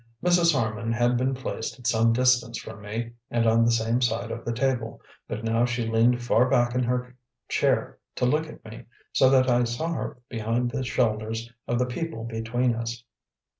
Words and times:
Mrs. 0.23 0.51
Harman 0.55 0.91
had 0.91 1.15
been 1.15 1.35
placed 1.35 1.77
at 1.77 1.85
some 1.85 2.11
distance 2.11 2.57
from 2.57 2.81
me 2.81 3.11
and 3.29 3.45
on 3.45 3.63
the 3.63 3.69
same 3.71 4.01
side 4.01 4.31
of 4.31 4.43
the 4.43 4.51
table, 4.51 4.99
but 5.27 5.43
now 5.43 5.63
she 5.63 5.85
leaned 5.87 6.23
far 6.23 6.49
back 6.49 6.73
in 6.73 6.81
her 6.83 7.15
chair 7.47 7.99
to 8.15 8.25
look 8.25 8.47
at 8.47 8.65
me, 8.65 8.85
so 9.13 9.29
that 9.29 9.47
I 9.47 9.63
saw 9.63 9.93
her 9.93 10.17
behind 10.27 10.71
the 10.71 10.83
shoulders 10.83 11.53
of 11.67 11.77
the 11.77 11.85
people 11.85 12.23
between 12.23 12.73
us. 12.73 13.03